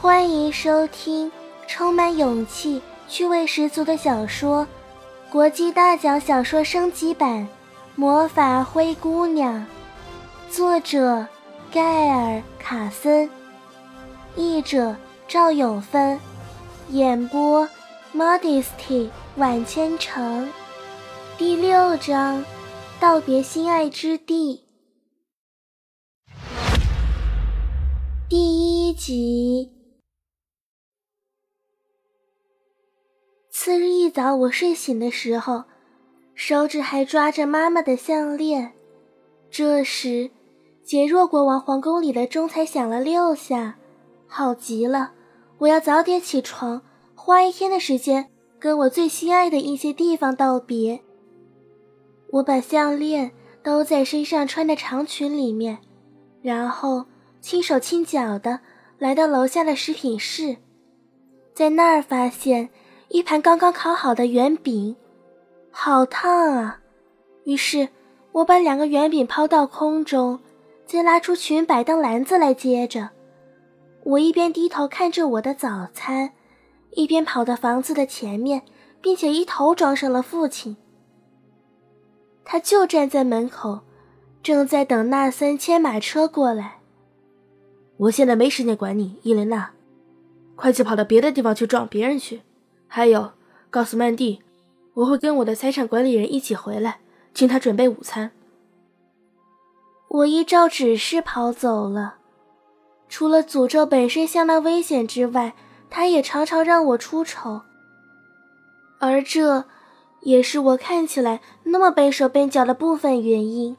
[0.00, 1.30] 欢迎收听
[1.66, 4.64] 充满勇气、趣味十足的小说
[5.32, 7.48] 《国际大奖小说升级版：
[7.96, 9.66] 魔法灰姑娘》，
[10.54, 11.26] 作者
[11.72, 13.28] 盖尔·卡森，
[14.36, 14.94] 译者
[15.26, 16.20] 赵永芬，
[16.90, 17.68] 演播
[18.14, 20.48] Modesty 晚千城，
[21.36, 22.44] 第六章
[23.00, 24.62] 道别心爱之地，
[28.28, 29.77] 第一集。
[33.68, 35.64] 次日一早，我睡醒的时候，
[36.34, 38.72] 手指还抓着妈妈的项链。
[39.50, 40.30] 这时，
[40.82, 43.76] 杰若国王皇宫里的钟才响了六下，
[44.26, 45.12] 好极了！
[45.58, 46.80] 我要早点起床，
[47.14, 51.02] 花一天的时间跟我最心爱的一些地方道别。
[52.30, 55.76] 我把项链兜在身上穿的长裙里面，
[56.40, 57.04] 然后
[57.42, 58.60] 轻手轻脚的
[58.96, 60.56] 来到楼下的食品室，
[61.52, 62.70] 在那儿发现。
[63.08, 64.94] 一盘刚刚烤好的圆饼，
[65.70, 66.80] 好烫啊！
[67.44, 67.88] 于是
[68.32, 70.40] 我把两个圆饼抛到空中，
[70.84, 73.08] 再拉出裙摆当篮子来接着。
[74.04, 76.32] 我一边低头看着我的早餐，
[76.90, 78.62] 一边跑到房子的前面，
[79.00, 80.76] 并且一头撞上了父亲。
[82.44, 83.80] 他就站在门口，
[84.42, 86.80] 正在等纳森牵马车过来。
[87.96, 89.70] 我现在没时间管你，伊莲娜，
[90.56, 92.42] 快去跑到别的地方去撞别人去。
[92.88, 93.32] 还有，
[93.70, 94.42] 告诉曼蒂，
[94.94, 97.00] 我会跟我的财产管理人一起回来，
[97.34, 98.32] 请他准备午餐。
[100.08, 102.16] 我依照指示跑走了。
[103.10, 105.54] 除了诅咒本身相当危险之外，
[105.90, 107.60] 他也常常让我出丑，
[108.98, 109.64] 而这
[110.20, 113.76] 也是我看起来那么笨手笨脚的部分原因。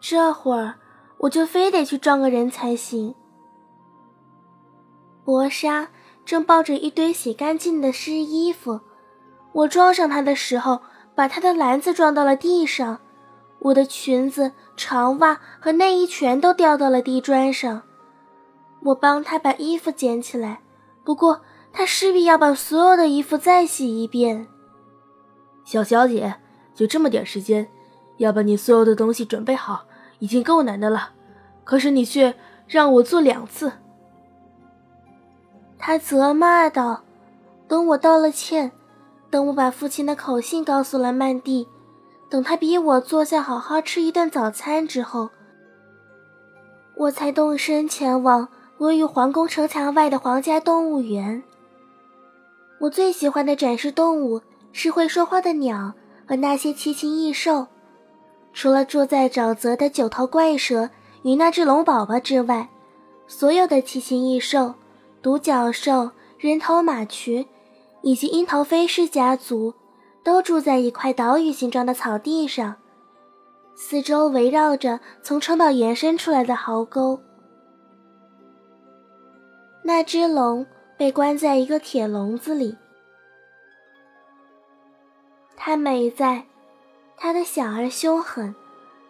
[0.00, 0.74] 这会儿
[1.18, 3.14] 我就非得去撞个人才行。
[5.24, 5.88] 薄纱。
[6.26, 8.80] 正抱着一堆洗干净的湿衣服，
[9.52, 10.80] 我撞上他的时候，
[11.14, 12.98] 把他的篮子撞到了地上，
[13.60, 17.82] 我的裙子、长袜和内衣全都掉到了地砖上。
[18.82, 20.60] 我帮他把衣服捡起来，
[21.04, 21.42] 不过
[21.72, 24.48] 他势必要把所有的衣服再洗一遍。
[25.64, 26.34] 小小姐，
[26.74, 27.68] 就这么点时间，
[28.16, 29.84] 要把你所有的东西准备好，
[30.18, 31.10] 已经够难的了，
[31.62, 32.34] 可是你却
[32.66, 33.72] 让我做两次。
[35.78, 37.02] 他责骂道
[37.68, 38.72] ：“等我道了歉，
[39.30, 41.68] 等我把父亲的口信告诉了曼蒂，
[42.30, 45.28] 等他逼我坐下好好吃一顿早餐之后，
[46.96, 48.48] 我才动身前往
[48.78, 51.42] 位于皇宫城墙外的皇家动物园。
[52.80, 54.40] 我最喜欢的展示动物
[54.72, 55.92] 是会说话的鸟
[56.26, 57.66] 和那些奇禽异兽，
[58.52, 60.88] 除了住在沼泽的九头怪蛇
[61.22, 62.70] 与那只龙宝宝之外，
[63.26, 64.74] 所有的奇禽异兽。”
[65.26, 67.44] 独角兽、人头马群
[68.02, 69.74] 以及樱桃飞狮家族
[70.22, 72.76] 都住在一块岛屿形状的草地上，
[73.74, 77.20] 四周围绕着从城堡延伸出来的壕沟。
[79.82, 80.64] 那只龙
[80.96, 82.76] 被关在一个铁笼子里，
[85.56, 86.46] 它美在
[87.16, 88.54] 它的小而凶狠，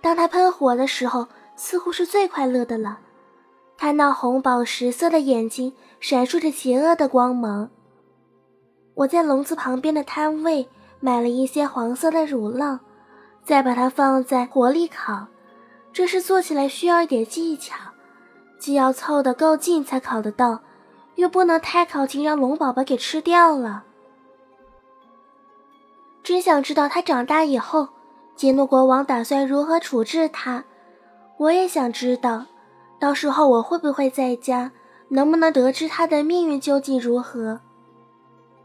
[0.00, 3.00] 当它喷火的时候，似乎是最快乐的了。
[3.78, 7.70] 它那红宝石色的眼睛闪烁着邪恶的光芒。
[8.94, 10.68] 我在笼子旁边的摊位
[11.00, 12.78] 买了一些黄色的乳酪，
[13.44, 15.26] 再把它放在火里烤。
[15.92, 17.74] 这是做起来需要一点技巧，
[18.58, 20.60] 既要凑得够近才烤得到，
[21.16, 23.84] 又不能太靠近让龙宝宝给吃掉了。
[26.22, 27.88] 真想知道他长大以后，
[28.34, 30.64] 杰诺国王打算如何处置他。
[31.36, 32.46] 我也想知道。
[32.98, 34.72] 到时候我会不会在家？
[35.08, 37.60] 能不能得知他的命运究竟如何？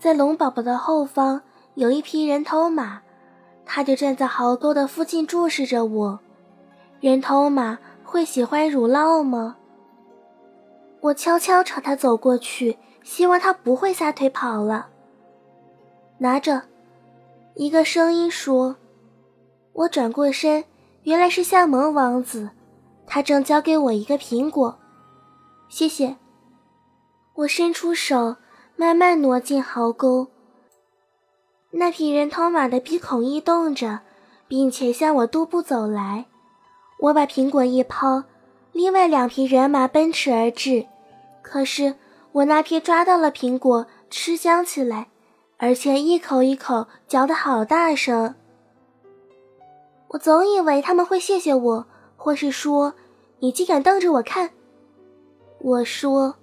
[0.00, 1.42] 在龙宝宝的后方
[1.74, 3.02] 有一匹人头马，
[3.64, 6.20] 他就站在壕沟的附近注视着我。
[7.00, 9.56] 人头马会喜欢乳酪吗？
[11.00, 14.88] 我悄悄朝他走过去，希望他不会撒腿跑了。
[16.18, 16.62] 拿着，
[17.54, 18.76] 一个声音说。
[19.72, 20.64] 我转过身，
[21.02, 22.50] 原来是夏蒙王子。
[23.06, 24.78] 他正交给我一个苹果，
[25.68, 26.16] 谢谢。
[27.34, 28.36] 我伸出手，
[28.76, 30.28] 慢慢挪进壕沟。
[31.72, 34.00] 那匹人头马的鼻孔异动着，
[34.46, 36.26] 并且向我踱步走来。
[37.00, 38.24] 我把苹果一抛，
[38.72, 40.86] 另外两匹人马奔驰而至。
[41.42, 41.96] 可是
[42.32, 45.08] 我那匹抓到了苹果，吃香起来，
[45.58, 48.36] 而且一口一口嚼得好大声。
[50.08, 51.86] 我总以为他们会谢谢我。
[52.24, 52.94] 或是说，
[53.40, 54.52] 你竟敢瞪着我看？
[55.58, 56.36] 我说，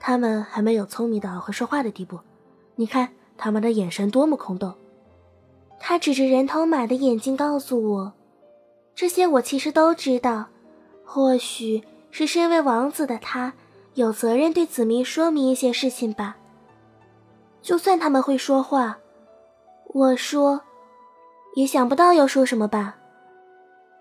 [0.00, 2.18] 他们还没有聪明到会说话的地步。
[2.74, 4.74] 你看他们的眼神多么空洞。
[5.78, 8.12] 他指着人头马的眼睛告诉我
[8.92, 10.46] ：“这些我其实都知道。
[11.04, 13.52] 或许是身为王子的他
[13.94, 16.38] 有责任对子民说明一些事情吧。
[17.60, 18.98] 就算他们会说话，
[19.94, 20.62] 我说，
[21.54, 22.96] 也想不到要说什么吧。”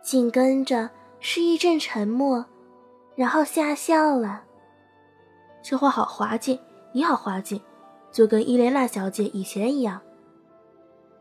[0.02, 0.90] 紧跟着
[1.20, 2.46] 是一阵沉默，
[3.16, 4.44] 然后吓笑了。
[5.64, 6.60] 这话好滑稽，
[6.92, 7.62] 你好滑稽，
[8.12, 10.02] 就跟伊莲娜小姐以前一样。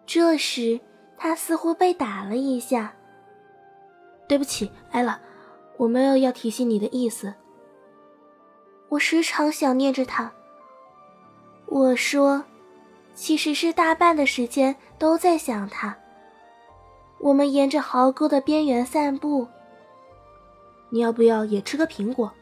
[0.06, 0.80] 这时，
[1.16, 2.94] 他似乎被打了一下。
[4.26, 5.20] 对不起，艾拉，
[5.76, 7.34] 我没有要提醒你的意思。
[8.88, 10.32] 我时常想念着他。
[11.66, 12.42] 我说，
[13.14, 15.96] 其实是大半的时间都在想他。
[17.20, 19.46] 我们沿着壕沟的边缘散步。
[20.88, 22.32] 你要不要也吃个苹果？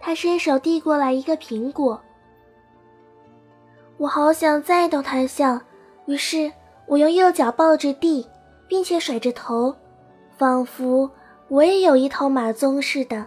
[0.00, 2.00] 他伸手递过来一个苹果。
[3.98, 5.60] 我好想再逗他笑，
[6.06, 6.52] 于是。
[6.88, 8.26] 我用右脚抱着地，
[8.68, 9.74] 并且甩着头，
[10.36, 11.10] 仿佛
[11.48, 13.24] 我也有一头马鬃似的。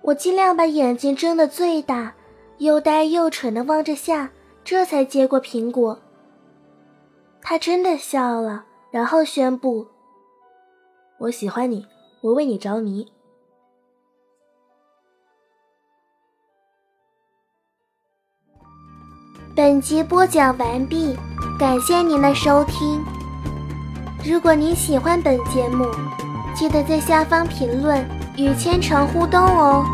[0.00, 2.14] 我尽量把眼睛睁得最大，
[2.58, 4.30] 又呆又蠢地望着下，
[4.64, 6.00] 这才接过苹果。
[7.42, 8.64] 他真的笑了，
[8.94, 9.84] 然后宣布
[11.18, 11.84] ：“我喜欢你，
[12.20, 13.04] 我为你着迷。”
[19.52, 21.16] 本集播讲完毕。
[21.58, 23.04] 感谢您的收听。
[24.24, 25.86] 如果您喜欢本节目，
[26.54, 29.84] 记得在下方评论与千城互动哦。